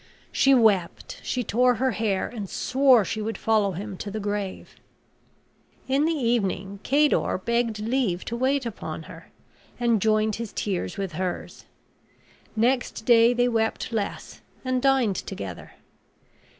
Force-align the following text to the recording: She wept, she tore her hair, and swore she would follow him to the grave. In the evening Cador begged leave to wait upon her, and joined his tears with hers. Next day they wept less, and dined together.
She 0.31 0.55
wept, 0.55 1.19
she 1.21 1.43
tore 1.43 1.75
her 1.75 1.91
hair, 1.91 2.27
and 2.27 2.49
swore 2.49 3.05
she 3.05 3.21
would 3.21 3.37
follow 3.37 3.73
him 3.73 3.97
to 3.97 4.09
the 4.09 4.19
grave. 4.19 4.75
In 5.87 6.05
the 6.05 6.11
evening 6.13 6.79
Cador 6.81 7.37
begged 7.37 7.77
leave 7.81 8.25
to 8.25 8.35
wait 8.35 8.65
upon 8.65 9.03
her, 9.03 9.29
and 9.79 10.01
joined 10.01 10.37
his 10.37 10.53
tears 10.53 10.97
with 10.97 11.11
hers. 11.11 11.65
Next 12.55 13.05
day 13.05 13.31
they 13.31 13.47
wept 13.47 13.91
less, 13.93 14.41
and 14.65 14.81
dined 14.81 15.17
together. 15.17 15.73